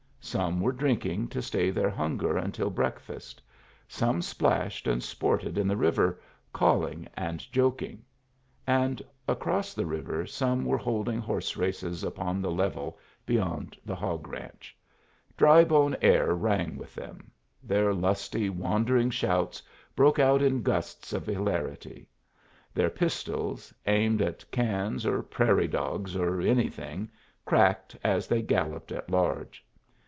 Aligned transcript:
Some 0.23 0.61
were 0.61 0.71
drinking 0.71 1.27
to 1.29 1.41
stay 1.41 1.71
their 1.71 1.89
hunger 1.89 2.37
until 2.37 2.69
breakfast; 2.69 3.41
some 3.87 4.21
splashed 4.21 4.85
and 4.87 5.01
sported 5.03 5.57
in 5.57 5.67
the 5.67 5.75
river, 5.75 6.21
calling 6.53 7.07
and 7.17 7.39
joking; 7.51 8.05
and 8.67 9.01
across 9.27 9.73
the 9.73 9.85
river 9.87 10.25
some 10.27 10.63
were 10.63 10.77
holding 10.77 11.17
horse 11.19 11.57
races 11.57 12.03
upon 12.03 12.39
the 12.39 12.51
level 12.51 12.97
beyond 13.25 13.75
the 13.83 13.95
hog 13.95 14.27
ranch. 14.27 14.77
Drybone 15.35 15.97
air 16.01 16.35
rang 16.35 16.77
with 16.77 16.93
them. 16.93 17.31
Their 17.63 17.91
lusty, 17.91 18.47
wandering 18.47 19.09
shouts 19.09 19.61
broke 19.95 20.19
out 20.19 20.41
in 20.43 20.61
gusts 20.61 21.13
of 21.13 21.25
hilarity. 21.25 22.07
Their 22.75 22.91
pistols, 22.91 23.73
aimed 23.87 24.21
at 24.21 24.49
cans 24.51 25.03
or 25.05 25.23
prairie 25.23 25.67
dogs 25.67 26.15
or 26.15 26.39
anything, 26.39 27.09
cracked 27.43 27.97
as 28.03 28.27
they 28.27 28.43
galloped 28.43 28.91
at 28.93 29.09
large. 29.09 29.65